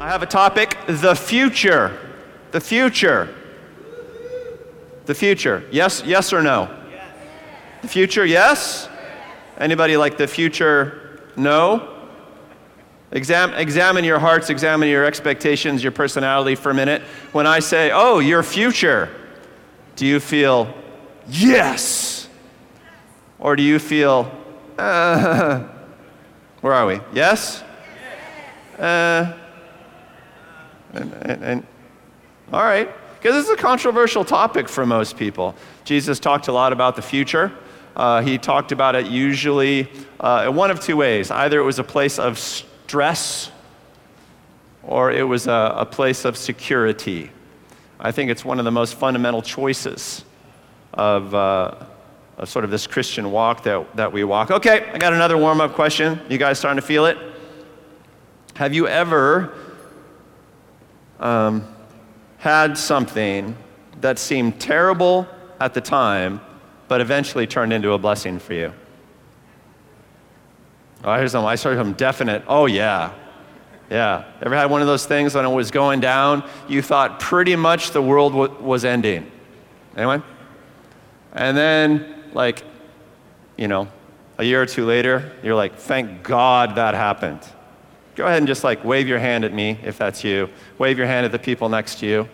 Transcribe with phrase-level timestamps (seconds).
[0.00, 1.98] I have a topic the future.
[2.52, 3.34] The future.
[5.06, 5.64] The future.
[5.72, 6.72] Yes, yes or no?
[7.82, 8.88] The future, yes?
[9.58, 11.96] Anybody like the future, no?
[13.10, 17.02] Exam, examine your hearts, examine your expectations, your personality for a minute.
[17.32, 19.08] When I say, oh, your future,
[19.96, 20.72] do you feel
[21.26, 22.28] yes?
[23.40, 24.30] Or do you feel,
[24.78, 25.58] uh,
[26.60, 27.00] where are we?
[27.12, 27.64] Yes?
[28.78, 29.32] Uh,
[30.94, 31.66] and, and, and
[32.52, 32.88] all right,
[33.18, 35.54] because this is a controversial topic for most people.
[35.84, 37.52] Jesus talked a lot about the future.
[37.96, 41.30] Uh, he talked about it usually uh, in one of two ways.
[41.30, 43.50] Either it was a place of stress
[44.82, 47.30] or it was a, a place of security.
[48.00, 50.24] I think it's one of the most fundamental choices
[50.94, 51.74] of, uh,
[52.38, 54.50] of sort of this Christian walk that, that we walk.
[54.50, 56.20] Okay, I got another warm up question.
[56.28, 57.18] You guys starting to feel it?
[58.54, 59.52] Have you ever
[61.20, 61.66] um,
[62.38, 63.56] had something
[64.00, 65.26] that seemed terrible
[65.60, 66.40] at the time,
[66.86, 68.72] but eventually turned into a blessing for you?
[71.04, 71.44] Oh, here's some.
[71.44, 72.42] I started some definite.
[72.48, 73.12] Oh yeah,
[73.90, 74.24] yeah.
[74.42, 76.48] Ever had one of those things when it was going down?
[76.68, 79.30] You thought pretty much the world w- was ending.
[79.96, 80.22] Anyone?
[81.32, 82.64] And then, like,
[83.56, 83.88] you know,
[84.38, 87.40] a year or two later, you're like, thank God that happened.
[88.18, 90.50] Go ahead and just like wave your hand at me if that's you.
[90.76, 92.28] Wave your hand at the people next to you.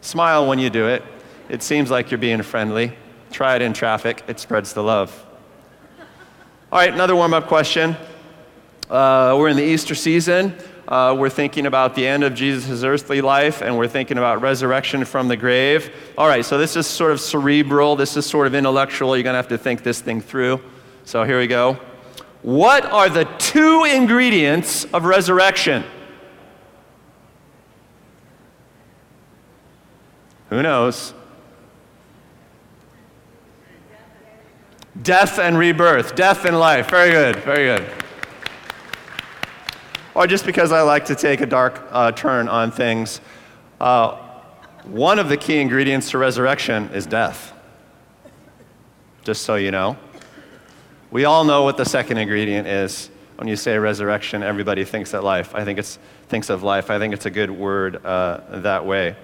[0.00, 1.02] Smile when you do it.
[1.50, 2.94] It seems like you're being friendly.
[3.30, 5.26] Try it in traffic, it spreads the love.
[6.72, 7.94] All right, another warm up question.
[8.88, 10.54] Uh, we're in the Easter season.
[10.88, 15.04] Uh, we're thinking about the end of Jesus' earthly life, and we're thinking about resurrection
[15.04, 15.94] from the grave.
[16.16, 19.14] All right, so this is sort of cerebral, this is sort of intellectual.
[19.14, 20.62] You're going to have to think this thing through.
[21.04, 21.78] So here we go.
[22.42, 25.84] What are the two ingredients of resurrection?
[30.50, 31.14] Who knows?
[35.02, 36.90] Death and rebirth, death and life.
[36.90, 37.88] Very good, very good.
[40.14, 43.20] Or just because I like to take a dark uh, turn on things,
[43.80, 44.16] uh,
[44.84, 47.52] one of the key ingredients to resurrection is death.
[49.22, 49.96] Just so you know.
[51.10, 53.10] We all know what the second ingredient is.
[53.36, 55.54] When you say resurrection, everybody thinks that life.
[55.54, 55.98] I think it's
[56.28, 56.90] thinks of life.
[56.90, 59.16] I think it's a good word uh, that way.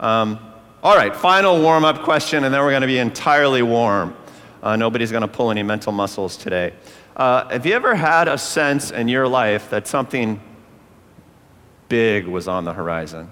[0.00, 0.38] Um,
[0.82, 4.16] all right, final warm up question, and then we're going to be entirely warm.
[4.62, 6.74] Uh, nobody's going to pull any mental muscles today.
[7.16, 10.40] Uh, have you ever had a sense in your life that something
[11.88, 13.30] big was on the horizon?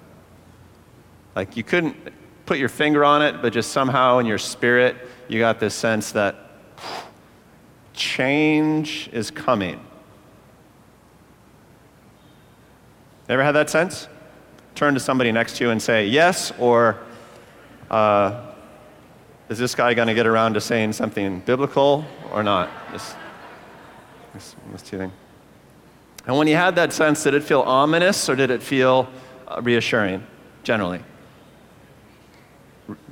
[1.35, 1.95] Like you couldn't
[2.45, 4.95] put your finger on it, but just somehow in your spirit,
[5.27, 6.50] you got this sense that
[7.93, 9.79] change is coming.
[13.29, 14.07] Ever had that sense?
[14.75, 16.97] Turn to somebody next to you and say, yes, or
[17.89, 18.51] uh,
[19.49, 22.69] is this guy going to get around to saying something biblical or not?
[22.91, 23.15] This,
[24.33, 25.11] this, this.
[26.25, 29.09] And when you had that sense, did it feel ominous or did it feel
[29.47, 30.25] uh, reassuring,
[30.63, 31.01] generally?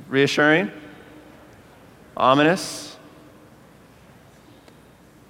[0.08, 0.72] Reassuring?
[2.16, 2.89] Ominous?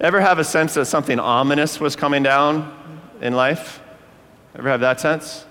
[0.00, 2.74] Ever have a sense that something ominous was coming down
[3.20, 3.80] in life?
[4.56, 5.44] Ever have that sense?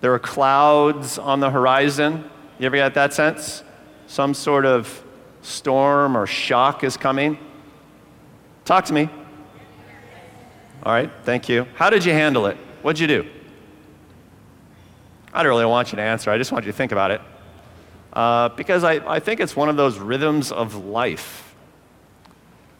[0.00, 2.30] There were clouds on the horizon.
[2.60, 3.64] You ever get that sense?
[4.06, 5.04] Some sort of
[5.42, 7.38] storm or shock is coming?
[8.64, 9.10] Talk to me.
[10.84, 11.66] All right, thank you.
[11.74, 12.56] How did you handle it?
[12.82, 13.28] What'd you do?
[15.34, 17.20] I don't really want you to answer, I just want you to think about it.
[18.12, 21.47] Uh, because I, I think it's one of those rhythms of life.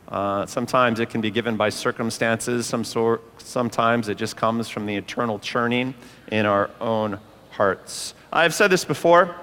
[0.08, 4.86] Uh, sometimes it can be given by circumstances, some sort, sometimes it just comes from
[4.86, 5.94] the eternal churning
[6.32, 7.18] in our own
[7.50, 8.14] hearts.
[8.32, 9.36] I've said this before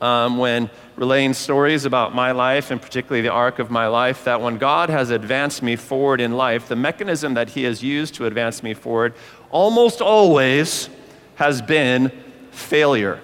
[0.00, 4.40] um, when relaying stories about my life, and particularly the arc of my life, that
[4.40, 8.26] when God has advanced me forward in life, the mechanism that He has used to
[8.26, 9.14] advance me forward
[9.50, 10.88] almost always
[11.36, 12.10] has been
[12.50, 13.20] failure.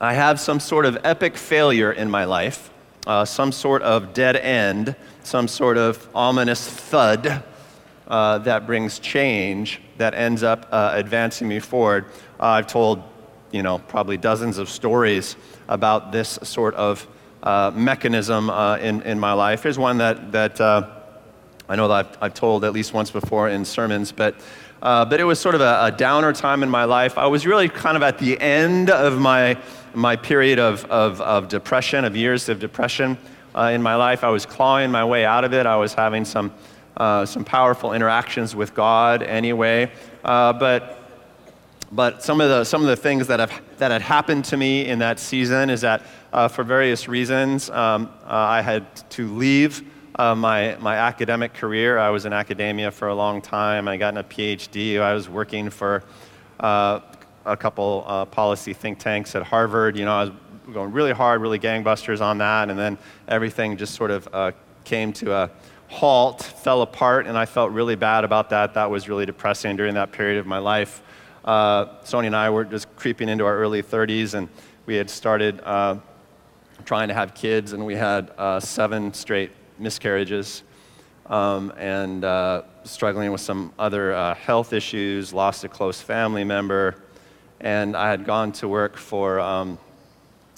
[0.00, 2.70] I have some sort of epic failure in my life,
[3.06, 7.42] uh, some sort of dead end, some sort of ominous thud
[8.08, 12.06] uh, that brings change that ends up uh, advancing me forward.
[12.38, 13.02] I've told
[13.52, 15.36] you know, probably dozens of stories
[15.68, 17.06] about this sort of
[17.42, 19.62] uh, mechanism uh, in, in my life.
[19.62, 20.60] Here's one that, that
[21.68, 24.36] I know that I've, I've, told at least once before in sermons, but,
[24.80, 27.18] uh, but it was sort of a, a, downer time in my life.
[27.18, 29.58] I was really kind of at the end of my,
[29.96, 33.16] my period of, of, of depression, of years of depression
[33.54, 34.22] uh, in my life.
[34.22, 35.64] I was clawing my way out of it.
[35.64, 36.52] I was having some
[36.96, 39.90] uh, some powerful interactions with God anyway.
[40.24, 40.98] Uh, but
[41.92, 44.86] but some of the some of the things that have that had happened to me
[44.86, 46.02] in that season is that
[46.32, 49.82] uh, for various reasons um, uh, I had to leave
[50.16, 51.98] uh, my my academic career.
[51.98, 53.88] I was in academia for a long time.
[53.88, 55.00] I got a PhD.
[55.00, 56.02] I was working for
[56.60, 57.00] uh,
[57.46, 59.96] a couple uh, policy think tanks at Harvard.
[59.96, 60.32] You know, I was
[60.72, 62.98] going really hard, really gangbusters on that, and then
[63.28, 64.52] everything just sort of uh,
[64.84, 65.50] came to a
[65.88, 68.74] halt, fell apart, and I felt really bad about that.
[68.74, 71.02] That was really depressing during that period of my life.
[71.44, 74.48] Uh, Sonia and I were just creeping into our early 30s, and
[74.86, 75.96] we had started uh,
[76.84, 80.64] trying to have kids, and we had uh, seven straight miscarriages,
[81.26, 86.96] um, and uh, struggling with some other uh, health issues, lost a close family member,
[87.60, 89.78] and I had gone to work for um,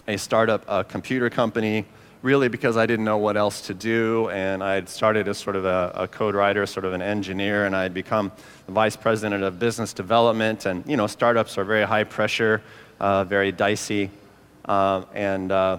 [0.07, 1.85] a startup a computer company
[2.23, 4.29] really because I didn't know what else to do.
[4.31, 7.67] And I had started as sort of a, a, code writer, sort of an engineer,
[7.67, 8.33] and I had become
[8.67, 10.67] the vice president of business development.
[10.67, 12.61] And, you know, startups are very high pressure,
[12.99, 14.11] uh, very dicey.
[14.65, 15.79] Uh, and uh,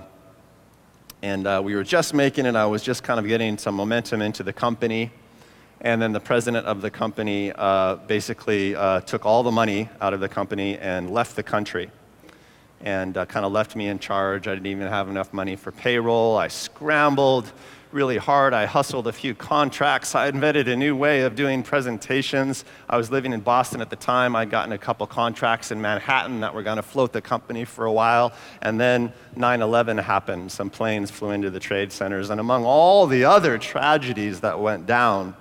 [1.21, 2.55] and uh, we were just making it.
[2.55, 5.11] I was just kind of getting some momentum into the company.
[5.81, 10.13] And then the president of the company uh, basically uh, took all the money out
[10.13, 11.89] of the company and left the country
[12.81, 14.47] and uh, kind of left me in charge.
[14.47, 16.37] I didn't even have enough money for payroll.
[16.37, 17.51] I scrambled
[17.91, 18.53] really hard.
[18.53, 20.13] I hustled a few contracts.
[20.13, 22.63] I invented a new way of doing presentations.
[22.87, 24.35] I was living in Boston at the time.
[24.35, 27.85] I'd gotten a couple contracts in Manhattan that were going to float the company for
[27.85, 28.31] a while.
[28.61, 30.51] And then 9 11 happened.
[30.51, 32.29] Some planes flew into the trade centers.
[32.29, 35.35] And among all the other tragedies that went down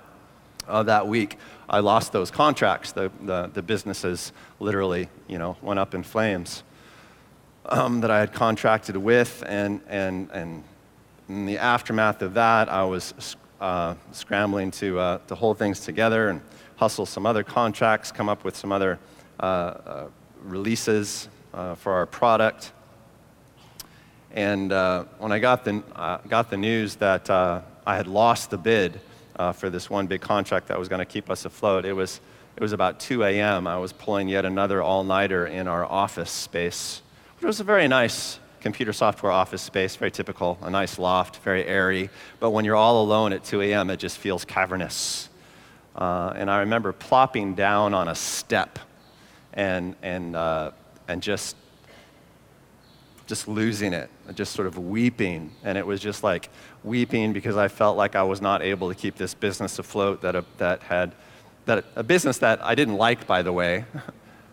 [0.69, 1.37] uh, that week,
[1.67, 2.91] I lost those contracts.
[2.91, 6.63] The, the, the businesses literally, you know, went up in flames
[7.65, 10.63] um, that I had contracted with, and, and, and
[11.27, 16.29] in the aftermath of that, I was uh, scrambling to, uh, to hold things together
[16.29, 16.41] and
[16.77, 18.99] hustle some other contracts, come up with some other
[19.39, 20.07] uh, uh
[20.43, 21.27] releases
[21.75, 22.71] for our product.
[24.31, 24.71] And
[25.17, 25.83] when I got the,
[26.29, 29.01] got the news that I had lost the bid
[29.53, 32.21] for this one big contract that was going to keep us afloat, it was,
[32.55, 33.67] it was about 2 a.m.
[33.67, 37.01] I was pulling yet another all nighter in our office space
[37.41, 41.65] it was a very nice computer software office space, very typical, a nice loft, very
[41.65, 42.09] airy.
[42.41, 45.29] But when you're all alone at 2 a.m., it just feels cavernous.
[45.95, 48.77] Uh, and I remember plopping down on a step
[49.53, 50.71] and, and, uh,
[51.07, 51.55] and just,
[53.25, 55.51] just losing it, just sort of weeping.
[55.63, 56.49] And it was just like
[56.83, 60.35] weeping because I felt like I was not able to keep this business afloat that,
[60.35, 61.13] a, that had,
[61.65, 63.85] that, a business that I didn't like, by the way.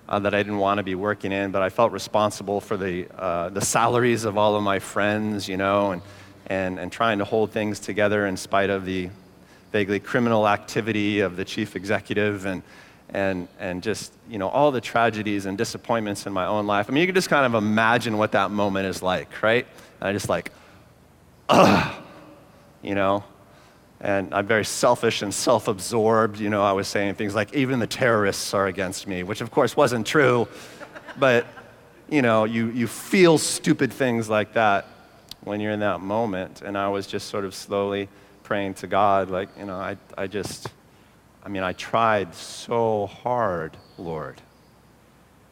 [0.09, 3.07] uh, that I didn't want to be working in, but I felt responsible for the,
[3.19, 6.03] uh, the salaries of all of my friends, you know, and,
[6.47, 9.11] and, and trying to hold things together in spite of the
[9.73, 12.63] vaguely criminal activity of the chief executive and,
[13.11, 16.87] and, and just, you know, all the tragedies and disappointments in my own life.
[16.89, 19.67] I mean, you can just kind of imagine what that moment is like, right?
[20.01, 20.53] And I just like,
[21.49, 22.03] ugh,
[22.87, 23.25] you know,
[24.01, 26.39] and I'm very selfish and self absorbed.
[26.39, 29.51] You know, I was saying things like, even the terrorists are against me, which of
[29.51, 30.47] course wasn't true.
[31.19, 31.47] but,
[32.09, 34.87] you know, you, you feel stupid things like that
[35.43, 36.63] when you're in that moment.
[36.63, 38.09] And I was just sort of slowly
[38.45, 40.69] praying to God, like, you know, I, I just,
[41.43, 44.41] I mean, I tried so hard, Lord.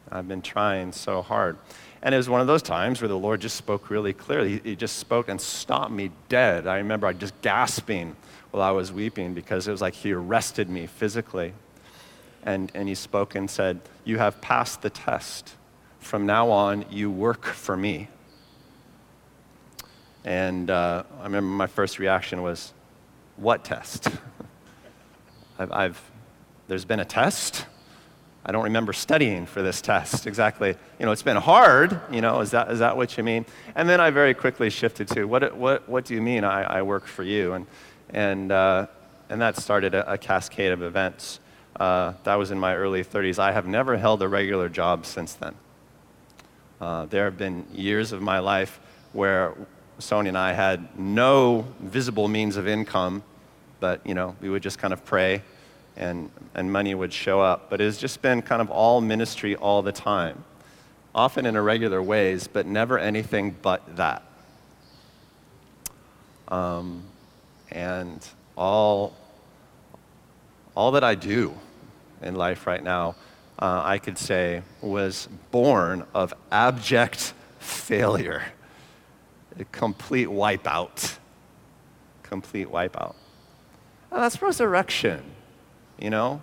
[0.09, 1.57] I've been trying so hard.
[2.05, 4.61] And it was one of those times where the Lord just spoke really clearly.
[4.63, 6.67] He just spoke and stopped me dead.
[6.67, 8.15] I remember I just gasping
[8.51, 11.53] while I was weeping because it was like he arrested me physically.
[12.43, 15.55] And, and he spoke and said, You have passed the test.
[15.97, 18.07] From now on, you work for me.
[20.23, 22.71] And uh, I remember my first reaction was,
[23.35, 24.09] What test?
[25.57, 26.11] I've, I've,
[26.67, 27.65] there's been a test?
[28.45, 30.75] I don't remember studying for this test exactly.
[30.99, 31.99] You know, it's been hard.
[32.11, 33.45] You know, is that, is that what you mean?
[33.73, 36.81] And then I very quickly shifted to, what, what, what do you mean I, I
[36.83, 37.53] work for you?
[37.53, 37.65] And
[38.09, 38.87] and, uh,
[39.29, 41.39] and that started a, a, cascade of events.
[41.75, 43.39] Uh, that was in my early 30s.
[43.39, 45.55] I have never held a regular job since then.
[46.79, 48.79] Uh, there have been years of my life
[49.13, 49.53] where
[49.99, 53.23] Sonia and I had no visible means of income,
[53.79, 55.41] but you know, we would just kind of pray
[55.97, 57.69] and, and money would show up.
[57.69, 60.43] But it has just been kind of all ministry all the time,
[61.13, 64.23] often in irregular ways, but never anything but that.
[66.47, 67.03] Um,
[67.71, 68.25] and
[68.55, 69.15] all,
[70.75, 71.53] all that I do
[72.21, 73.15] in life right now,
[73.57, 78.43] uh, I could say, was born of abject failure,
[79.57, 81.17] a complete wipeout.
[82.23, 83.15] Complete wipeout.
[84.11, 85.23] Oh, that's resurrection,
[85.99, 86.41] you know?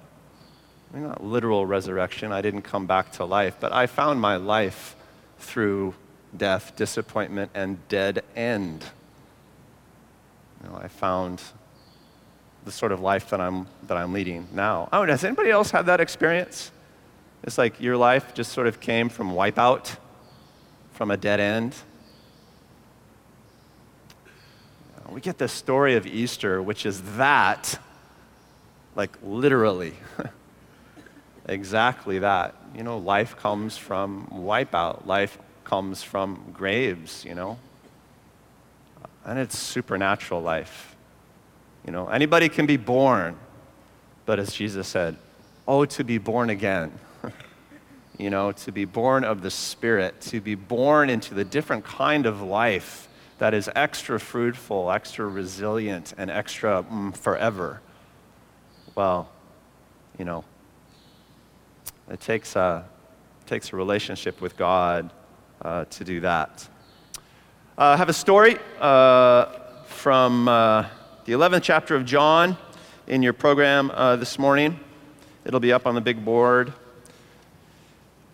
[0.92, 2.32] I mean, not literal resurrection.
[2.32, 4.94] I didn't come back to life, but I found my life
[5.38, 5.94] through
[6.36, 8.84] death, disappointment, and dead end.
[10.62, 11.42] You know, I found
[12.64, 14.88] the sort of life that I'm, that I'm leading now.
[14.92, 16.70] Oh, has anybody else had that experience?
[17.42, 19.96] It's like your life just sort of came from wipeout,
[20.92, 21.74] from a dead end.
[25.10, 27.78] We get the story of Easter, which is that,
[28.94, 29.94] like literally.
[31.46, 32.54] exactly that.
[32.74, 37.58] You know, life comes from wipeout, life comes from graves, you know.
[39.24, 40.96] And it's supernatural life.
[41.86, 43.36] You know, anybody can be born,
[44.26, 45.16] but as Jesus said,
[45.66, 46.92] oh, to be born again.
[48.18, 52.26] you know, to be born of the Spirit, to be born into the different kind
[52.26, 53.08] of life
[53.38, 57.80] that is extra fruitful, extra resilient, and extra mm, forever.
[58.94, 59.30] Well,
[60.18, 60.44] you know,
[62.10, 62.84] it takes a,
[63.40, 65.10] it takes a relationship with God
[65.62, 66.68] uh, to do that.
[67.78, 69.46] Uh, I have a story uh,
[69.86, 70.84] from uh,
[71.24, 72.58] the 11th chapter of John
[73.06, 74.78] in your program uh, this morning.
[75.46, 76.74] It'll be up on the big board.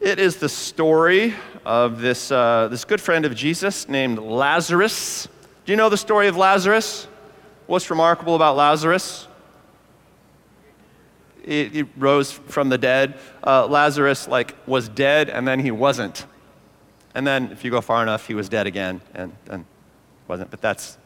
[0.00, 1.35] It is the story
[1.65, 5.29] of this, uh, this good friend of Jesus named Lazarus.
[5.67, 7.07] Do you know the story of Lazarus?
[7.69, 9.29] What's remarkable about Lazarus?
[11.49, 13.19] He, he rose from the dead.
[13.43, 16.26] Uh, Lazarus, like, was dead and then he wasn't.
[17.14, 19.64] And then, if you go far enough, he was dead again and, and
[20.28, 20.50] wasn't.
[20.50, 20.99] But that's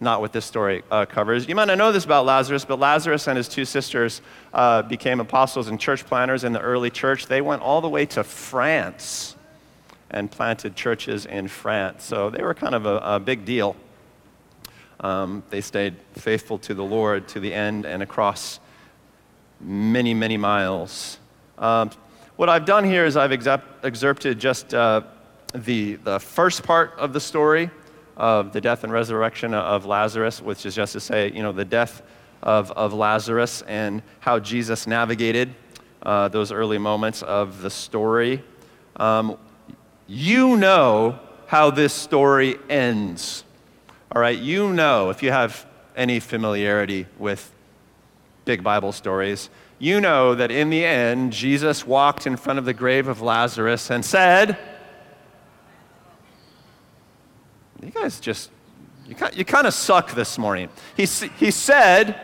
[0.00, 1.48] not what this story uh, covers.
[1.48, 4.20] You might not know this about Lazarus, but Lazarus and his two sisters
[4.52, 7.26] uh, became apostles and church planters in the early church.
[7.26, 9.36] They went all the way to France
[10.10, 12.04] and planted churches in France.
[12.04, 13.76] So they were kind of a, a big deal.
[14.98, 18.58] Um, they stayed faithful to the Lord to the end and across
[19.64, 21.18] many, many miles.
[21.58, 21.90] Um,
[22.36, 25.02] what I've done here is I've excerpted just uh,
[25.54, 27.70] the, the first part of the story
[28.16, 31.64] of the death and resurrection of Lazarus, which is just to say, you know, the
[31.64, 32.02] death
[32.42, 35.54] of, of Lazarus and how Jesus navigated
[36.02, 38.42] uh, those early moments of the story.
[38.96, 39.38] Um,
[40.06, 43.44] you know how this story ends.
[44.12, 45.66] All right, you know, if you have
[45.96, 47.50] any familiarity with
[48.44, 52.74] big Bible stories, you know that in the end, Jesus walked in front of the
[52.74, 54.56] grave of Lazarus and said,
[57.82, 58.50] You guys just,
[59.06, 60.70] you, you kind of suck this morning.
[60.96, 62.18] He, he said,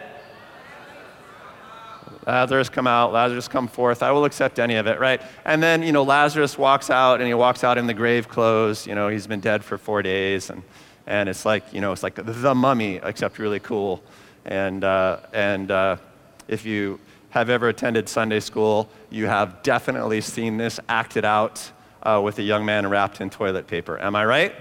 [2.26, 5.20] Lazarus come out, Lazarus come forth, I will accept any of it, right?
[5.44, 8.86] And then, you know, Lazarus walks out and he walks out in the grave clothes.
[8.86, 10.48] You know, he's been dead for four days.
[10.48, 10.62] And,
[11.06, 14.02] and it's like, you know, it's like the mummy, except really cool.
[14.44, 15.96] And, uh, and uh,
[16.50, 16.98] if you
[17.30, 21.70] have ever attended Sunday school, you have definitely seen this acted out
[22.02, 23.98] uh, with a young man wrapped in toilet paper.
[24.00, 24.52] Am I right?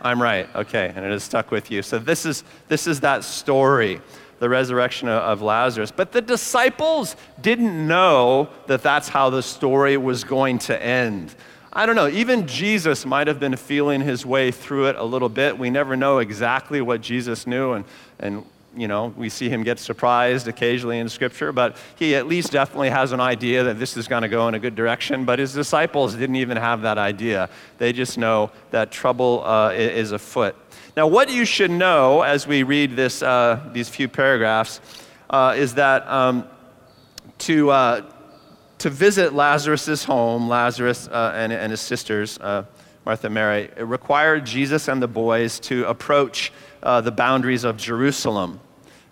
[0.00, 0.48] I'm right.
[0.56, 1.82] Okay, and it has stuck with you.
[1.82, 4.00] So this is this is that story,
[4.40, 5.92] the resurrection of Lazarus.
[5.92, 11.34] But the disciples didn't know that that's how the story was going to end.
[11.72, 15.28] I don't know, even Jesus might have been feeling his way through it a little
[15.28, 15.58] bit.
[15.58, 17.84] We never know exactly what Jesus knew and,
[18.18, 18.44] and
[18.76, 22.90] you know, we see him get surprised occasionally in Scripture, but he at least definitely
[22.90, 25.24] has an idea that this is going to go in a good direction.
[25.24, 27.48] But his disciples didn't even have that idea.
[27.78, 30.54] They just know that trouble uh, is afoot.
[30.96, 34.80] Now, what you should know as we read this, uh, these few paragraphs
[35.30, 36.44] uh, is that um,
[37.38, 38.02] to, uh,
[38.78, 42.64] to visit Lazarus' home, Lazarus uh, and, and, his sisters, uh,
[43.04, 48.60] Martha and Mary, it required Jesus and the boys to approach the boundaries of Jerusalem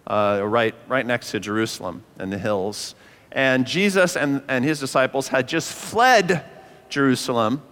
[0.06, 2.94] uh, right, right next to Jerusalem and the hills.
[3.32, 6.44] And Jesus and, and his disciples had just fled
[6.88, 7.62] Jerusalem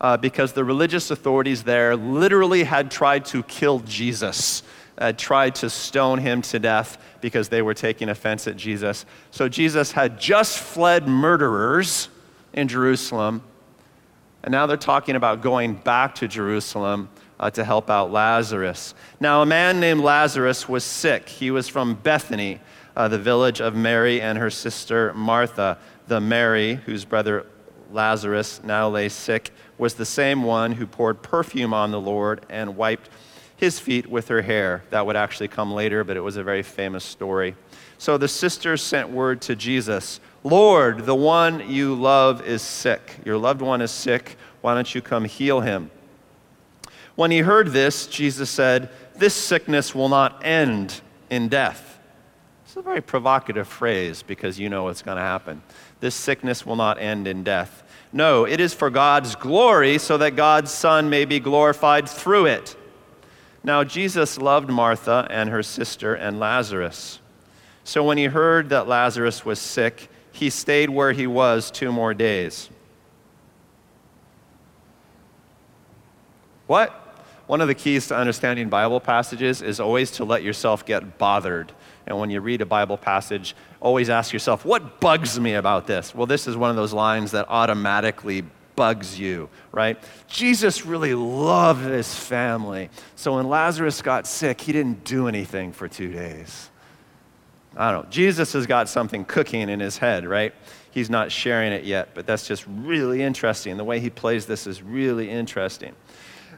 [0.00, 4.62] uh, because the religious authorities there literally had tried to kill Jesus,
[4.98, 9.06] had tried to stone him to death because they were taking offense at Jesus.
[9.30, 12.08] So Jesus had just fled murderers
[12.52, 13.42] in Jerusalem,
[14.42, 17.08] and now they're talking about going back to Jerusalem
[17.38, 18.94] uh, to help out Lazarus.
[19.20, 21.28] Now, a man named Lazarus was sick.
[21.28, 22.60] He was from Bethany,
[22.96, 25.78] uh, the village of Mary and her sister Martha.
[26.08, 27.46] The Mary, whose brother
[27.92, 32.76] Lazarus now lay sick, was the same one who poured perfume on the Lord and
[32.76, 33.10] wiped
[33.56, 34.84] his feet with her hair.
[34.90, 37.56] That would actually come later, but it was a very famous story.
[37.98, 43.16] So the sisters sent word to Jesus Lord, the one you love is sick.
[43.24, 44.36] Your loved one is sick.
[44.60, 45.90] Why don't you come heal him?
[47.16, 51.98] When he heard this, Jesus said, This sickness will not end in death.
[52.64, 55.62] It's a very provocative phrase because you know what's going to happen.
[56.00, 57.82] This sickness will not end in death.
[58.12, 62.76] No, it is for God's glory so that God's Son may be glorified through it.
[63.64, 67.18] Now, Jesus loved Martha and her sister and Lazarus.
[67.82, 72.12] So when he heard that Lazarus was sick, he stayed where he was two more
[72.12, 72.68] days.
[76.66, 77.05] What?
[77.46, 81.72] One of the keys to understanding Bible passages is always to let yourself get bothered.
[82.06, 86.14] And when you read a Bible passage, always ask yourself, what bugs me about this?
[86.14, 89.98] Well, this is one of those lines that automatically bugs you, right?
[90.28, 92.90] Jesus really loved his family.
[93.14, 96.70] So when Lazarus got sick, he didn't do anything for two days.
[97.76, 98.10] I don't know.
[98.10, 100.54] Jesus has got something cooking in his head, right?
[100.90, 103.76] He's not sharing it yet, but that's just really interesting.
[103.76, 105.94] The way he plays this is really interesting.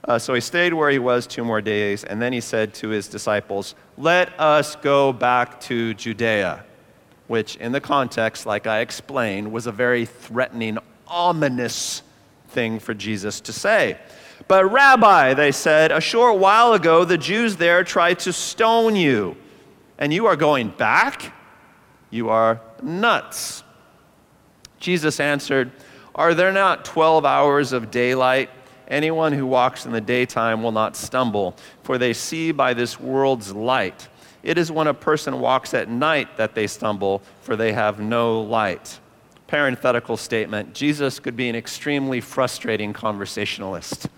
[0.05, 2.89] Uh, so he stayed where he was two more days, and then he said to
[2.89, 6.65] his disciples, Let us go back to Judea,
[7.27, 12.03] which, in the context, like I explained, was a very threatening, ominous
[12.49, 13.99] thing for Jesus to say.
[14.47, 19.37] But, Rabbi, they said, a short while ago the Jews there tried to stone you,
[19.99, 21.35] and you are going back?
[22.11, 23.65] You are nuts.
[24.79, 25.73] Jesus answered,
[26.15, 28.51] Are there not 12 hours of daylight?
[28.89, 33.53] Anyone who walks in the daytime will not stumble, for they see by this world's
[33.55, 34.09] light.
[34.43, 38.41] It is when a person walks at night that they stumble, for they have no
[38.41, 38.99] light.
[39.47, 44.09] Parenthetical statement Jesus could be an extremely frustrating conversationalist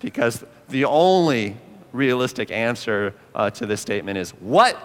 [0.00, 1.56] because the only
[1.92, 4.76] realistic answer uh, to this statement is what?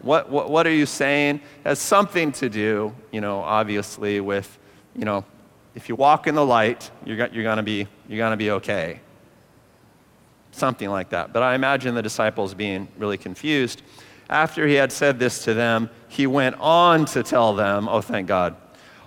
[0.00, 0.30] what?
[0.30, 1.36] What, what are you saying?
[1.36, 4.58] It has something to do, you know, obviously with,
[4.96, 5.24] you know,
[5.74, 9.00] if you walk in the light, you're, you're going to be, you're gonna be okay.
[10.52, 11.32] Something like that.
[11.32, 13.82] But I imagine the disciples being really confused.
[14.30, 18.28] After he had said this to them, he went on to tell them, Oh, thank
[18.28, 18.56] God,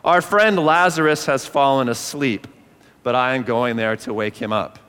[0.03, 2.47] our friend Lazarus has fallen asleep,
[3.01, 4.79] but I am going there to wake him up.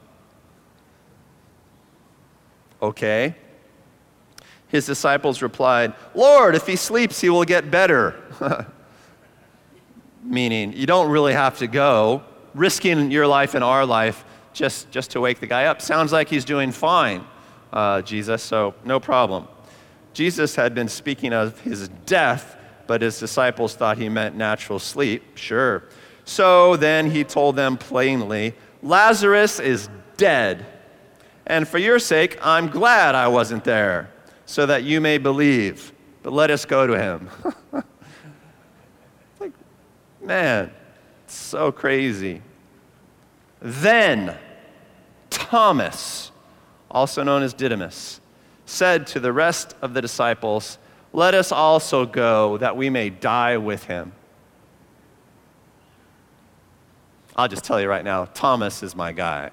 [2.83, 3.35] Okay.
[4.69, 8.15] His disciples replied, Lord, if he sleeps, he will get better.
[10.29, 12.23] meaning you don't really have to go,
[12.55, 15.81] risking your life and our life just, just to wake the guy up.
[15.81, 17.25] Sounds like he's doing fine,
[17.73, 19.49] uh, Jesus, so no problem.
[20.13, 25.37] Jesus had been speaking of his death, but his disciples thought he meant natural sleep.
[25.37, 25.85] Sure.
[26.25, 30.67] So then he told them plainly Lazarus is dead.
[31.47, 34.11] And for your sake, I'm glad I wasn't there,
[34.45, 35.93] so that you may believe.
[36.23, 37.31] But let us go to him.
[40.29, 40.71] Man,
[41.27, 42.43] so crazy.
[43.63, 44.37] Then
[45.31, 46.31] Thomas,
[46.91, 48.21] also known as Didymus,
[48.67, 50.77] said to the rest of the disciples,
[51.15, 54.13] Let us also go that we may die with him.
[57.35, 59.51] I'll just tell you right now, Thomas is my guy.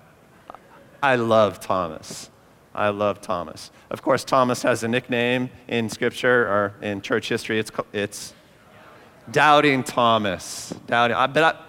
[1.01, 2.29] I love Thomas.
[2.73, 3.71] I love Thomas.
[3.89, 7.59] Of course, Thomas has a nickname in Scripture or in church history.
[7.59, 8.33] It's, it's
[9.31, 10.73] Doubting Thomas.
[10.87, 11.17] Doubting.
[11.17, 11.61] I, but I,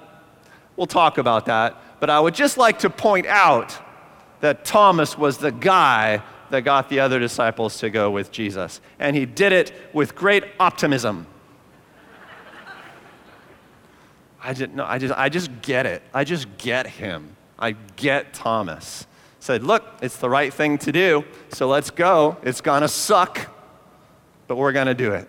[0.77, 2.01] we'll talk about that.
[2.01, 3.79] But I would just like to point out
[4.41, 8.81] that Thomas was the guy that got the other disciples to go with Jesus.
[8.99, 11.27] And he did it with great optimism.
[14.43, 16.03] I just, no, I just, I just get it.
[16.15, 17.37] I just get him.
[17.59, 19.07] I get Thomas.
[19.41, 22.37] Said, look, it's the right thing to do, so let's go.
[22.43, 23.41] It's gonna suck,
[24.47, 25.29] but we're gonna do it.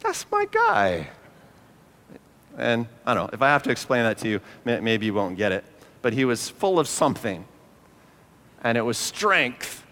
[0.00, 1.08] That's my guy.
[2.56, 5.36] And I don't know, if I have to explain that to you, maybe you won't
[5.36, 5.64] get it.
[6.02, 7.44] But he was full of something,
[8.62, 9.84] and it was strength.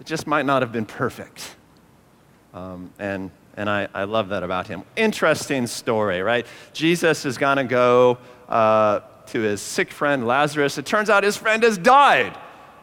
[0.00, 1.56] It just might not have been perfect.
[2.54, 4.82] Um, and and I, I love that about him.
[4.96, 6.46] Interesting story, right?
[6.72, 8.18] Jesus is going to go
[8.48, 10.78] uh, to his sick friend Lazarus.
[10.78, 12.36] It turns out his friend has died,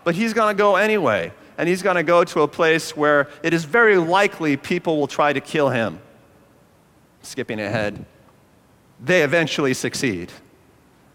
[0.03, 3.27] but he's going to go anyway and he's going to go to a place where
[3.43, 5.99] it is very likely people will try to kill him.
[7.21, 8.05] Skipping ahead,
[8.97, 10.31] they eventually succeed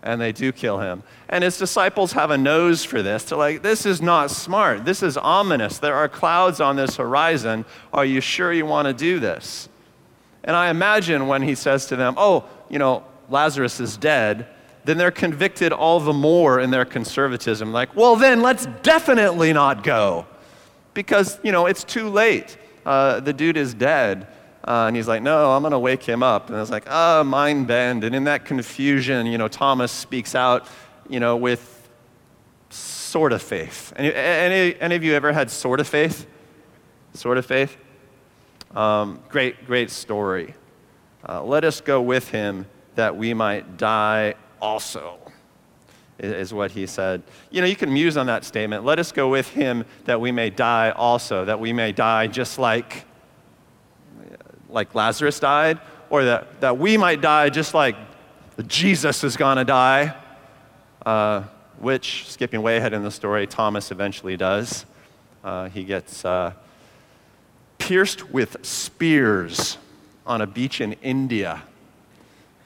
[0.02, 1.02] and they do kill him.
[1.30, 3.24] And his disciples have a nose for this.
[3.24, 4.84] They're like, this is not smart.
[4.84, 5.78] This is ominous.
[5.78, 7.64] There are clouds on this horizon.
[7.90, 9.70] Are you sure you want to do this?
[10.44, 14.46] And I imagine when he says to them, oh, you know, Lazarus is dead,
[14.84, 17.72] then they're convicted all the more in their conservatism.
[17.72, 20.26] Like, well, then let's definitely not go
[20.94, 22.56] because, you know, it's too late.
[22.86, 24.28] Uh, the dude is dead.
[24.66, 26.48] Uh, and he's like, no, I'm going to wake him up.
[26.48, 28.02] And it's like, ah, oh, mind bend.
[28.02, 30.66] And in that confusion, you know, Thomas speaks out,
[31.08, 31.88] you know, with
[32.70, 33.92] sort of faith.
[33.96, 36.26] Any, any, any of you ever had sort of faith?
[37.12, 37.76] Sort of faith?
[38.74, 40.54] Um, great, great story.
[41.28, 45.18] Uh, let us go with him that we might die also,
[46.18, 47.22] is what he said.
[47.50, 48.84] You know, you can muse on that statement.
[48.84, 52.58] Let us go with him that we may die also, that we may die just
[52.58, 53.04] like,
[54.68, 57.96] like Lazarus died, or that, that we might die just like
[58.66, 60.14] Jesus is going to die,
[61.04, 61.42] uh,
[61.78, 64.86] which, skipping way ahead in the story, Thomas eventually does.
[65.42, 66.52] Uh, he gets uh,
[67.78, 69.78] pierced with spears
[70.26, 71.62] on a beach in India.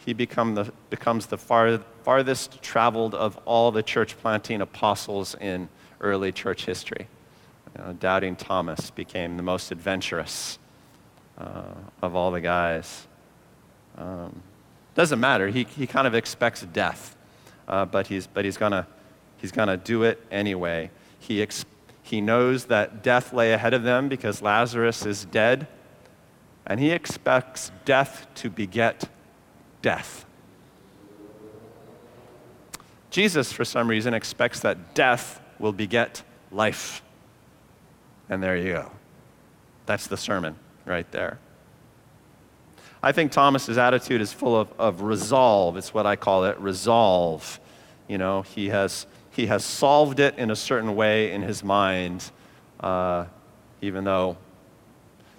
[0.09, 5.69] He become the, becomes the far, farthest traveled of all the church planting apostles in
[6.01, 7.07] early church history.
[7.77, 10.59] You know, doubting Thomas became the most adventurous
[11.37, 13.07] uh, of all the guys.
[13.99, 14.41] Um,
[14.95, 15.49] doesn't matter.
[15.49, 17.15] He, he kind of expects death,
[17.69, 18.87] uh, but he's, but he's going
[19.37, 20.91] he's gonna do it anyway.
[21.19, 21.67] He, ex-
[22.03, 25.67] he knows that death lay ahead of them because Lazarus is dead,
[26.67, 29.07] and he expects death to beget
[29.89, 30.27] death.
[33.09, 36.23] Jesus, for some reason, expects that death will beget
[36.53, 37.01] life.
[38.29, 38.91] And there you go.
[39.87, 41.39] That's the sermon right there.
[43.03, 45.79] I think Thomas's attitude is full of, of resolve.
[45.79, 47.59] It's what I call it resolve.
[48.09, 52.31] You know, he has, he has solved it in a certain way in his mind,
[52.81, 53.25] uh,
[53.81, 54.37] even though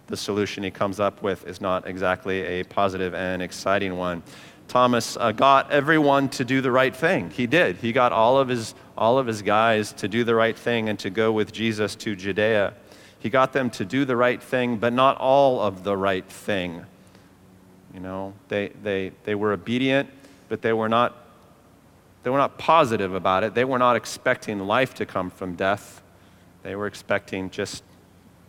[0.09, 4.23] the solution he comes up with is not exactly a positive and exciting one.
[4.67, 7.29] Thomas uh, got everyone to do the right thing.
[7.31, 7.77] He did.
[7.77, 10.99] He got all of, his, all of his guys to do the right thing and
[10.99, 12.73] to go with Jesus to Judea.
[13.19, 16.85] He got them to do the right thing, but not all of the right thing.
[17.93, 20.09] You know, they, they, they were obedient,
[20.49, 21.17] but they were, not,
[22.23, 23.55] they were not positive about it.
[23.55, 26.01] They were not expecting life to come from death.
[26.61, 27.83] They were expecting just,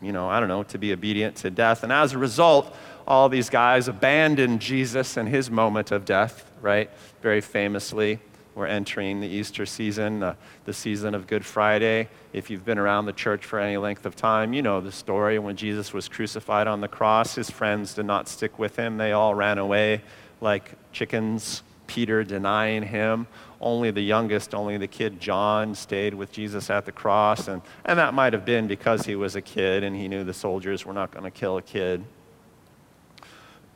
[0.01, 1.83] you know, I don't know, to be obedient to death.
[1.83, 2.75] And as a result,
[3.07, 6.91] all these guys abandoned Jesus in his moment of death, right?
[7.23, 8.21] Very famously.
[8.55, 10.35] We're entering the Easter season, uh,
[10.65, 12.09] the season of Good Friday.
[12.33, 15.39] If you've been around the church for any length of time, you know the story.
[15.39, 18.97] When Jesus was crucified on the cross, his friends did not stick with him.
[18.97, 20.03] They all ran away
[20.41, 23.27] like chickens, Peter denying him.
[23.61, 27.49] Only the youngest, only the kid John, stayed with Jesus at the cross.
[27.49, 30.33] And, and that might have been because he was a kid and he knew the
[30.33, 32.05] soldiers were not going to kill a kid.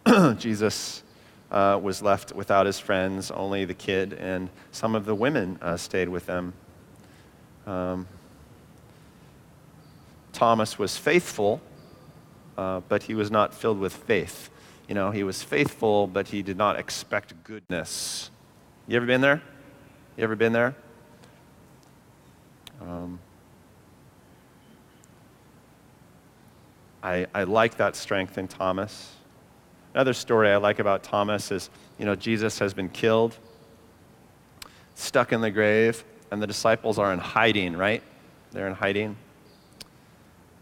[0.38, 1.02] Jesus
[1.50, 5.76] uh, was left without his friends, only the kid, and some of the women uh,
[5.76, 6.52] stayed with them.
[7.66, 8.06] Um,
[10.32, 11.60] Thomas was faithful,
[12.56, 14.50] uh, but he was not filled with faith.
[14.88, 18.30] You know, he was faithful, but he did not expect goodness.
[18.86, 19.42] You ever been there?
[20.16, 20.74] You ever been there?
[22.82, 23.18] Um,
[27.02, 29.14] I, I like that strength in Thomas.
[29.94, 33.36] Another story I like about Thomas is, you know, Jesus has been killed,
[34.94, 38.02] stuck in the grave, and the disciples are in hiding, right?
[38.52, 39.16] They're in hiding.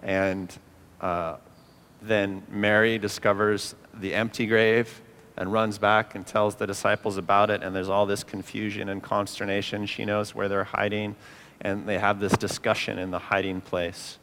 [0.02, 0.56] And
[1.00, 1.36] uh,
[2.02, 5.00] then Mary discovers the empty grave
[5.36, 9.02] and runs back and tells the disciples about it, and there's all this confusion and
[9.02, 9.86] consternation.
[9.86, 11.16] She knows where they're hiding,
[11.60, 14.18] and they have this discussion in the hiding place.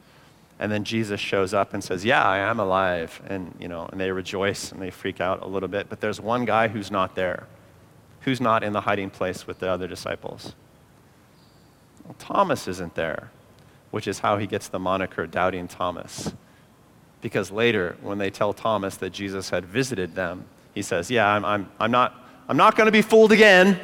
[0.60, 3.22] And then Jesus shows up and says, Yeah, I am alive.
[3.28, 5.88] And, you know, and they rejoice and they freak out a little bit.
[5.90, 7.48] But there's one guy who's not there,
[8.22, 10.54] who's not in the hiding place with the other disciples.
[12.04, 13.32] Well, Thomas isn't there,
[13.92, 16.34] which is how he gets the moniker Doubting Thomas.
[17.22, 21.44] Because later, when they tell Thomas that Jesus had visited them, he says, Yeah, I'm,
[21.44, 23.80] I'm, I'm not, I'm not going to be fooled again.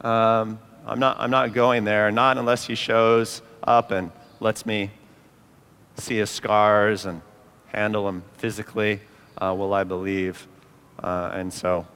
[0.00, 4.10] Um, I'm, not, I'm not going there, not unless he shows up and
[4.40, 4.90] lets me
[5.96, 7.20] see his scars and
[7.66, 9.00] handle him physically,
[9.38, 10.46] uh, will I believe?
[11.02, 11.86] Uh, and so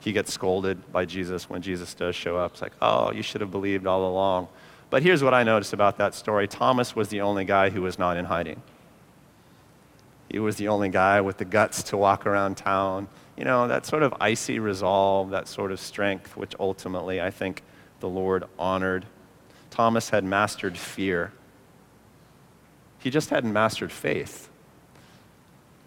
[0.00, 2.52] he gets scolded by Jesus when Jesus does show up.
[2.52, 4.48] It's like, oh, you should have believed all along.
[4.90, 7.98] But here's what I noticed about that story Thomas was the only guy who was
[7.98, 8.62] not in hiding.
[10.30, 13.08] He was the only guy with the guts to walk around town.
[13.36, 17.62] You know, that sort of icy resolve, that sort of strength, which ultimately I think
[18.00, 19.06] the Lord honored.
[19.70, 21.32] Thomas had mastered fear.
[22.98, 24.50] He just hadn't mastered faith.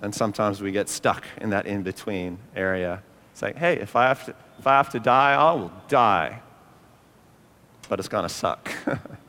[0.02, 3.04] And sometimes we get stuck in that in between area.
[3.34, 6.42] It's like, hey, if I have to, if I have to die, I will die.
[7.90, 8.72] But it's going to suck.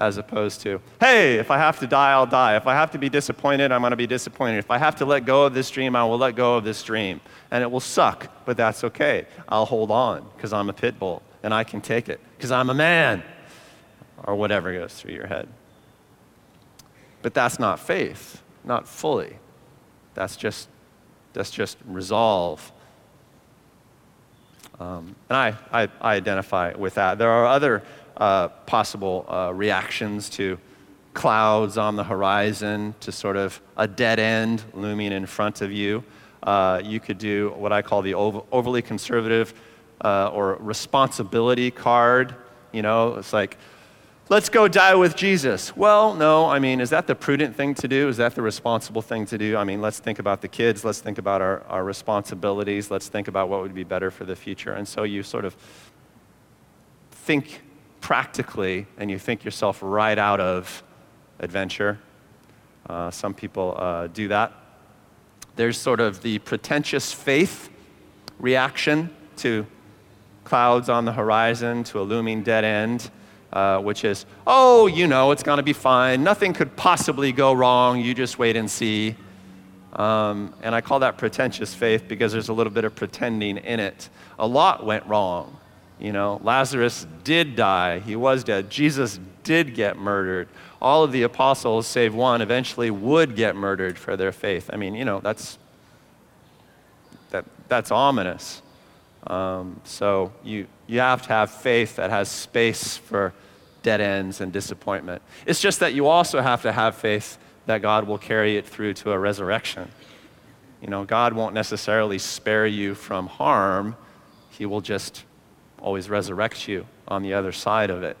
[0.00, 2.56] As opposed to, hey, if I have to die, I'll die.
[2.56, 4.58] If I have to be disappointed, I'm going to be disappointed.
[4.58, 6.84] If I have to let go of this dream, I will let go of this
[6.84, 7.20] dream.
[7.50, 9.26] And it will suck, but that's okay.
[9.48, 12.70] I'll hold on because I'm a pit bull and I can take it because I'm
[12.70, 13.24] a man.
[14.24, 15.48] Or whatever goes through your head.
[17.22, 18.42] But that's not faith.
[18.64, 19.36] not fully.
[20.14, 20.68] That's just,
[21.32, 22.72] that's just resolve.
[24.80, 27.18] Um, and I, I, I, identify with that.
[27.18, 27.82] There are other
[28.18, 30.58] uh, possible uh, reactions to
[31.14, 36.04] clouds on the horizon, to sort of a dead end looming in front of you.
[36.42, 39.54] Uh, you could do what I call the ov- overly conservative
[40.04, 42.34] uh, or responsibility card.
[42.72, 43.56] You know, it's like,
[44.28, 45.76] let's go die with Jesus.
[45.76, 48.08] Well, no, I mean, is that the prudent thing to do?
[48.08, 49.56] Is that the responsible thing to do?
[49.56, 50.84] I mean, let's think about the kids.
[50.84, 52.90] Let's think about our, our responsibilities.
[52.90, 54.74] Let's think about what would be better for the future.
[54.74, 55.56] And so you sort of
[57.10, 57.62] think
[58.00, 60.82] practically and you think yourself right out of
[61.38, 61.98] adventure.
[62.88, 64.52] Uh, some people uh, do that.
[65.56, 67.68] There's sort of the pretentious faith
[68.38, 69.66] reaction to
[70.44, 73.10] clouds on the horizon, to a looming dead end
[73.52, 76.22] uh, which is, oh, you know, it's going to be fine.
[76.22, 78.00] Nothing could possibly go wrong.
[78.00, 79.16] You just wait and see.
[79.94, 83.80] Um, and I call that pretentious faith because there's a little bit of pretending in
[83.80, 84.10] it.
[84.38, 85.56] A lot went wrong.
[85.98, 88.70] You know, Lazarus did die, he was dead.
[88.70, 90.48] Jesus did get murdered.
[90.80, 94.70] All of the apostles, save one, eventually would get murdered for their faith.
[94.72, 95.58] I mean, you know, that's,
[97.30, 98.62] that, that's ominous.
[99.26, 103.32] Um, so you, you have to have faith that has space for
[103.82, 105.22] dead ends and disappointment.
[105.46, 108.94] It's just that you also have to have faith that God will carry it through
[108.94, 109.90] to a resurrection.
[110.80, 113.96] You know, God won't necessarily spare you from harm,
[114.50, 115.24] He will just
[115.80, 118.16] always resurrect you on the other side of it.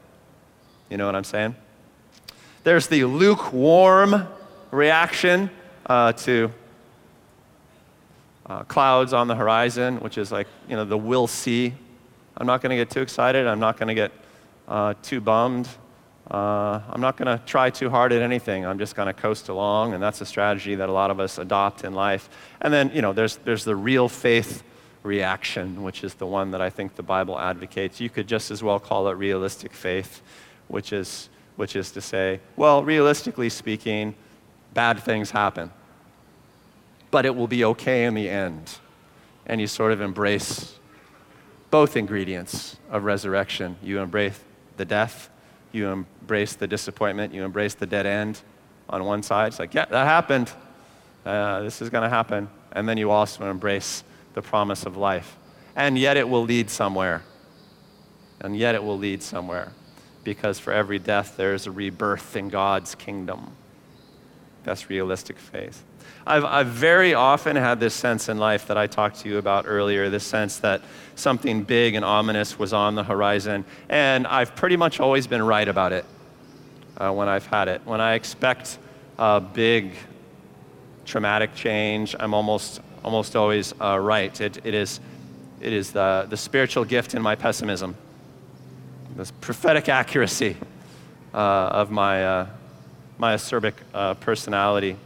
[0.88, 1.54] You know what I'm saying?
[2.64, 4.26] There's the lukewarm
[4.70, 5.50] reaction
[5.86, 6.52] uh, to
[8.46, 11.74] uh, clouds on the horizon, which is like, you know, the we'll see.
[12.36, 13.46] I'm not going to get too excited.
[13.46, 14.12] I'm not going to get
[14.66, 15.68] uh, too bummed.
[16.30, 18.66] Uh, I'm not going to try too hard at anything.
[18.66, 21.38] I'm just going to coast along, and that's a strategy that a lot of us
[21.38, 22.28] adopt in life.
[22.60, 24.62] And then, you know, there's, there's the real faith
[25.08, 28.00] reaction, which is the one that I think the Bible advocates.
[28.00, 30.22] You could just as well call it realistic faith,
[30.68, 34.14] which is, which is to say, well, realistically speaking,
[34.74, 35.72] bad things happen
[37.10, 38.78] but it will be okay in the end.
[39.46, 40.78] And you sort of embrace
[41.70, 43.76] both ingredients of resurrection.
[43.82, 44.38] You embrace
[44.76, 45.30] the death,
[45.72, 48.40] you embrace the disappointment, you embrace the dead end
[48.88, 49.48] on one side.
[49.48, 50.50] It's like, yeah, that happened.
[51.24, 52.48] Uh, this is going to happen.
[52.72, 54.04] And then you also embrace
[54.38, 55.36] the promise of life.
[55.74, 57.22] And yet it will lead somewhere.
[58.40, 59.72] And yet it will lead somewhere.
[60.22, 63.50] Because for every death, there is a rebirth in God's kingdom.
[64.62, 65.82] That's realistic faith.
[66.24, 69.64] I've, I've very often had this sense in life that I talked to you about
[69.66, 70.82] earlier this sense that
[71.16, 73.64] something big and ominous was on the horizon.
[73.88, 76.04] And I've pretty much always been right about it
[76.96, 77.80] uh, when I've had it.
[77.84, 78.78] When I expect
[79.18, 79.94] a big
[81.06, 84.40] traumatic change, I'm almost, almost always uh, right.
[84.40, 85.00] It, it is,
[85.60, 87.96] it is the, the spiritual gift in my pessimism,
[89.16, 90.56] this prophetic accuracy
[91.34, 92.46] uh, of my, uh,
[93.18, 94.96] my acerbic uh, personality.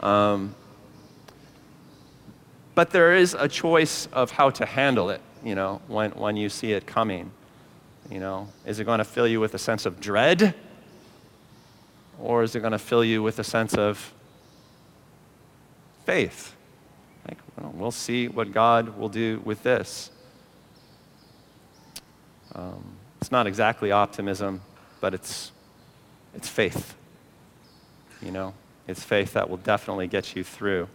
[0.00, 0.54] Um,
[2.74, 6.48] but there is a choice of how to handle it, you know, when, when you
[6.48, 7.30] see it coming.
[8.10, 10.54] You know, is it going to fill you with a sense of dread?
[12.18, 14.12] Or is it going to fill you with a sense of
[16.04, 16.54] faith?
[17.28, 20.10] Like, well, we'll see what God will do with this.
[22.54, 22.84] Um,
[23.20, 24.60] it's not exactly optimism,
[25.00, 25.50] but it's,
[26.34, 26.94] it's faith.
[28.22, 28.54] You know?
[28.86, 30.88] It's faith that will definitely get you through.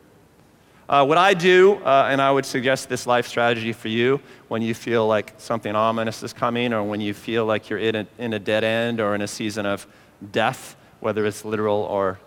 [0.88, 4.62] Uh, what I do, uh, and I would suggest this life strategy for you when
[4.62, 8.08] you feel like something ominous is coming, or when you feel like you're in a,
[8.18, 9.86] in a dead end or in a season of
[10.32, 12.20] death, whether it's literal or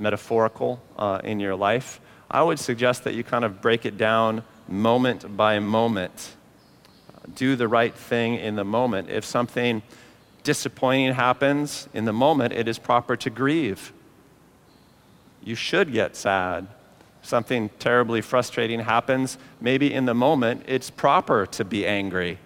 [0.00, 4.42] metaphorical uh, in your life, I would suggest that you kind of break it down
[4.66, 6.34] moment by moment.
[7.34, 9.10] Do the right thing in the moment.
[9.10, 9.82] If something
[10.42, 13.92] disappointing happens in the moment, it is proper to grieve
[15.42, 16.66] you should get sad.
[17.22, 22.38] Something terribly frustrating happens, maybe in the moment, it's proper to be angry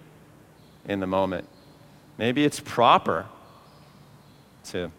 [0.86, 1.48] in the moment.
[2.18, 3.26] Maybe it's proper
[4.64, 4.90] to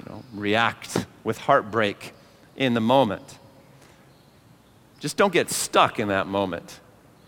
[0.00, 2.12] you know, react with heartbreak
[2.56, 3.38] in the moment.
[4.98, 6.80] Just don't get stuck in that moment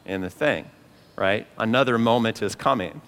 [0.05, 0.71] in the thing,
[1.17, 1.47] right?
[1.57, 3.01] Another moment is coming.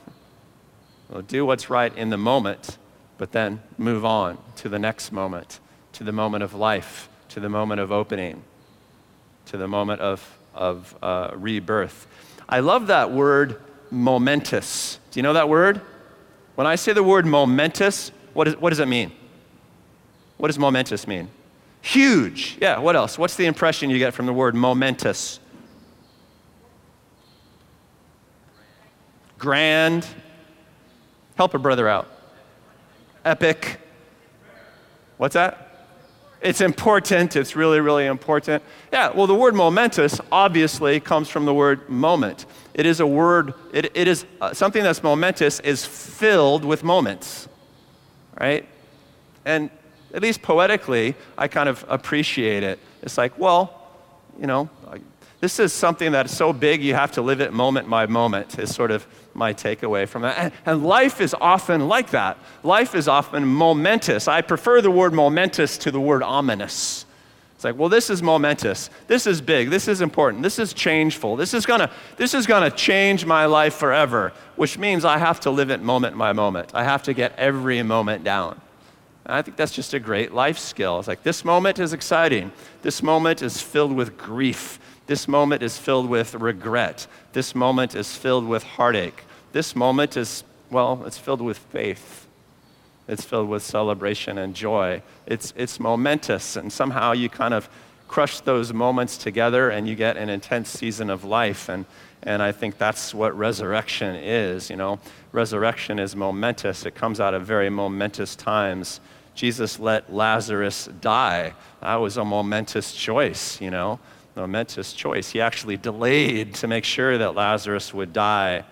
[1.10, 2.78] Well, do what's right in the moment,
[3.18, 5.60] but then move on to the next moment
[5.94, 8.42] to the moment of life, to the moment of opening,
[9.46, 12.06] to the moment of, of uh, rebirth.
[12.48, 14.98] I love that word momentous.
[15.10, 15.80] Do you know that word?
[16.56, 19.12] When I say the word momentous, what, is, what does it mean?
[20.36, 21.28] What does momentous mean?
[21.82, 22.56] Huge.
[22.60, 23.18] Yeah, what else?
[23.18, 25.38] What's the impression you get from the word momentous?
[29.38, 30.06] Grand.
[31.36, 32.08] Help a brother out.
[33.24, 33.80] Epic.
[35.18, 35.64] What's that?
[36.40, 37.36] It's important.
[37.36, 38.62] It's really, really important.
[38.92, 42.44] Yeah, well, the word momentous obviously comes from the word moment.
[42.74, 47.48] It is a word, it, it is uh, something that's momentous is filled with moments,
[48.38, 48.68] right?
[49.46, 49.70] And
[50.14, 52.78] at least poetically, I kind of appreciate it.
[53.02, 53.82] It's like, well,
[54.40, 54.70] you know,
[55.40, 58.74] this is something that's so big you have to live it moment by moment, is
[58.74, 60.54] sort of my takeaway from that.
[60.64, 62.38] And life is often like that.
[62.62, 64.26] Life is often momentous.
[64.26, 67.04] I prefer the word momentous to the word ominous.
[67.56, 68.88] It's like, well, this is momentous.
[69.06, 69.68] This is big.
[69.68, 70.42] This is important.
[70.42, 71.36] This is changeful.
[71.36, 75.50] This is gonna, this is gonna change my life forever, which means I have to
[75.50, 76.70] live it moment by moment.
[76.72, 78.60] I have to get every moment down.
[79.26, 80.98] I think that's just a great life skill.
[80.98, 82.52] It's like this moment is exciting.
[82.82, 84.78] This moment is filled with grief.
[85.06, 87.06] This moment is filled with regret.
[87.32, 89.24] This moment is filled with heartache.
[89.52, 92.26] This moment is, well, it's filled with faith.
[93.06, 95.02] It's filled with celebration and joy.
[95.26, 97.68] It's, it's momentous, and somehow you kind of
[98.08, 101.68] crush those moments together and you get an intense season of life.
[101.68, 101.84] And,
[102.22, 104.70] and I think that's what resurrection is.
[104.70, 105.00] You know,
[105.32, 109.00] resurrection is momentous, it comes out of very momentous times.
[109.34, 111.54] Jesus let Lazarus die.
[111.80, 113.98] That was a momentous choice, you know
[114.36, 115.30] momentous choice.
[115.30, 118.64] He actually delayed to make sure that Lazarus would die.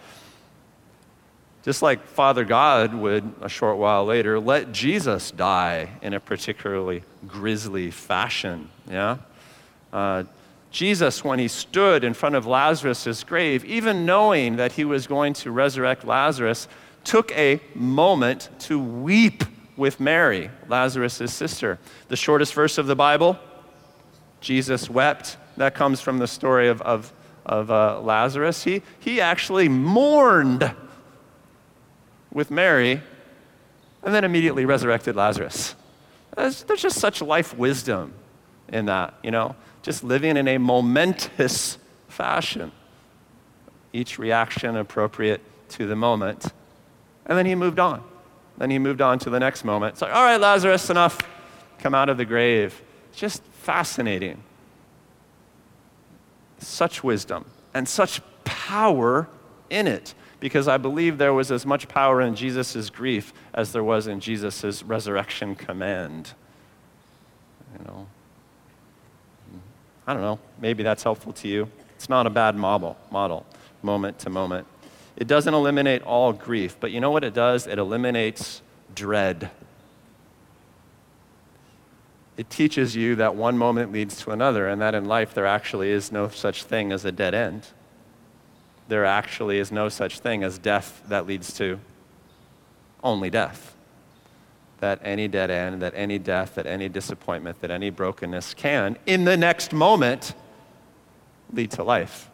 [1.63, 7.05] Just like Father God would, a short while later, let Jesus die in a particularly
[7.29, 8.69] grisly fashion.
[8.91, 9.19] Yeah?
[9.93, 10.25] Uh,
[10.73, 15.35] Jesus, when he stood in front of Lazarus' grave, even knowing that he was going
[15.35, 16.67] to resurrect Lazarus,
[17.05, 19.45] took a moment to weep
[19.77, 21.79] with Mary, Lazarus' sister.
[22.09, 23.39] The shortest verse of the Bible
[24.43, 27.13] Jesus wept that comes from the story of, of,
[27.47, 28.65] of uh, Lazarus.
[28.65, 30.75] He, he actually mourned
[32.33, 33.01] with Mary
[34.03, 35.75] and then immediately resurrected Lazarus.
[36.37, 38.15] There's, there's just such life wisdom
[38.69, 42.73] in that, you know, just living in a momentous fashion.
[43.93, 46.47] Each reaction appropriate to the moment.
[47.27, 48.03] And then he moved on.
[48.59, 49.95] Then he moved on to the next moment.
[49.95, 51.19] It's like, all right, Lazarus, enough.
[51.79, 52.81] Come out of the grave.
[53.11, 54.43] It's just fascinating
[56.59, 59.29] such wisdom and such power
[59.71, 63.85] in it because I believe there was as much power in Jesus' grief as there
[63.85, 66.33] was in Jesus' resurrection command.
[67.79, 68.07] You know,
[70.07, 71.71] I don't know, maybe that's helpful to you.
[71.95, 73.47] It's not a bad model, model,
[73.83, 74.67] moment to moment.
[75.17, 77.67] It doesn't eliminate all grief, but you know what it does?
[77.67, 78.63] It eliminates
[78.95, 79.51] dread
[82.37, 85.91] it teaches you that one moment leads to another, and that in life there actually
[85.91, 87.69] is no such thing as a dead end.
[88.89, 91.79] There actually is no such thing as death that leads to
[93.05, 93.77] only death.
[94.81, 99.25] That any dead end, that any death, that any disappointment, that any brokenness can, in
[99.25, 100.35] the next moment,
[101.53, 102.31] lead to life.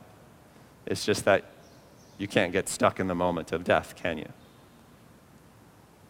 [0.87, 1.45] It's just that
[2.19, 4.29] you can't get stuck in the moment of death, can you?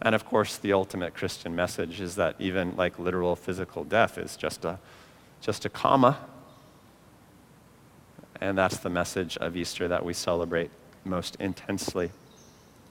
[0.00, 4.36] And of course, the ultimate Christian message is that even like literal physical death is
[4.36, 4.78] just a,
[5.40, 6.18] just a comma.
[8.40, 10.70] And that's the message of Easter that we celebrate
[11.04, 12.10] most intensely.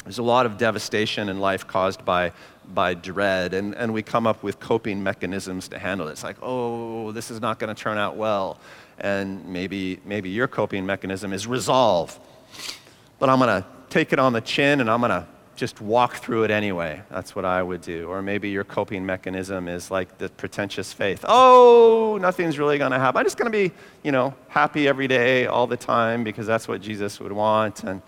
[0.04, 2.32] There's a lot of devastation in life caused by,
[2.74, 6.12] by dread, and, and we come up with coping mechanisms to handle it.
[6.12, 8.60] It's like, oh, this is not going to turn out well.
[9.00, 12.18] And maybe, maybe your coping mechanism is resolve.
[13.20, 15.26] But I'm going to take it on the chin and I'm going to
[15.58, 17.02] just walk through it anyway.
[17.10, 18.08] That's what I would do.
[18.08, 21.26] Or maybe your coping mechanism is like the pretentious faith.
[21.28, 23.20] Oh, nothing's really going to happen.
[23.20, 26.68] I'm just going to be, you know, happy every day, all the time, because that's
[26.68, 27.84] what Jesus would want.
[27.84, 28.04] And,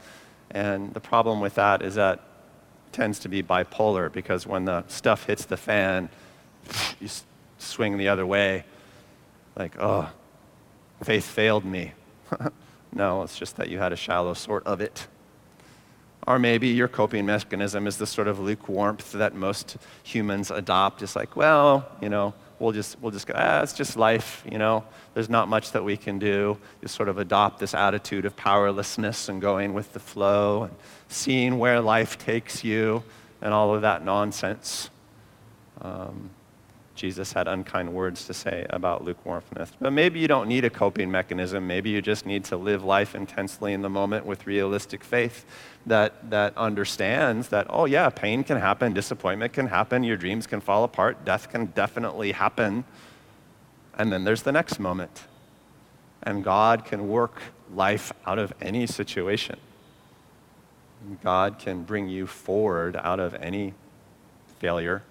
[0.51, 2.23] and the problem with that is that
[2.91, 6.09] tends to be bipolar, because when the stuff hits the fan,
[6.99, 7.09] you
[7.57, 8.63] swing the other way.
[9.55, 10.09] Like, oh,
[11.03, 11.93] faith failed me.
[12.93, 15.07] no, it's just that you had a shallow sort of it.
[16.27, 21.01] Or maybe your coping mechanism is the sort of lukewarmth that most humans adopt.
[21.01, 24.57] It's like, well, you know, we'll just, we'll just go, ah, it's just life, you
[24.57, 24.83] know,
[25.13, 26.57] there's not much that we can do.
[26.81, 30.75] You sort of adopt this attitude of powerlessness and going with the flow and
[31.07, 33.03] seeing where life takes you
[33.41, 34.89] and all of that nonsense.
[35.81, 36.29] Um,
[36.99, 39.71] Jesus had unkind words to say about lukewarmness.
[39.79, 41.65] But maybe you don't need a coping mechanism.
[41.65, 45.45] Maybe you just need to live life intensely in the moment with realistic faith
[45.85, 50.59] that, that understands that, oh, yeah, pain can happen, disappointment can happen, your dreams can
[50.59, 52.83] fall apart, death can definitely happen.
[53.97, 55.23] And then there's the next moment.
[56.21, 57.41] And God can work
[57.73, 59.57] life out of any situation.
[61.23, 63.73] God can bring you forward out of any
[64.59, 65.01] failure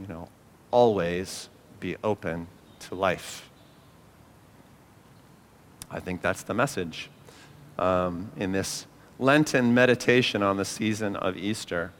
[0.00, 0.28] you know,
[0.70, 1.48] always
[1.80, 2.46] be open
[2.80, 3.48] to life.
[5.90, 7.10] I think that's the message
[7.78, 8.86] um, in this
[9.18, 11.92] Lenten meditation on the season of Easter.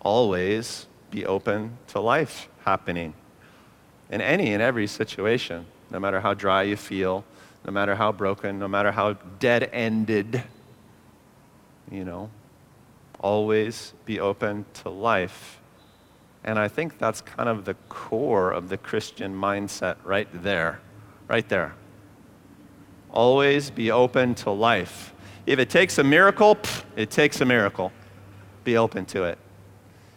[0.00, 3.14] Always be open to life happening
[4.10, 7.24] in any and every situation, no matter how dry you feel,
[7.64, 10.42] no matter how broken, no matter how dead ended.
[11.90, 12.30] You know,
[13.20, 15.57] always be open to life
[16.48, 20.80] and I think that's kind of the core of the Christian mindset right there.
[21.28, 21.74] Right there.
[23.10, 25.12] Always be open to life.
[25.44, 27.92] If it takes a miracle, pff, it takes a miracle.
[28.64, 29.36] Be open to it.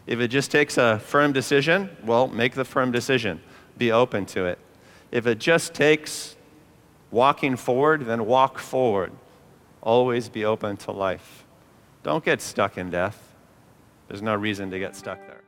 [0.08, 3.42] If it just takes a firm decision, well, make the firm decision.
[3.78, 4.58] Be open to it.
[5.12, 6.38] If it just takes
[7.12, 9.12] walking forward, then walk forward.
[9.82, 11.44] Always be open to life.
[12.04, 13.22] Don't get stuck in death.
[14.08, 15.41] There's no reason to get stuck there.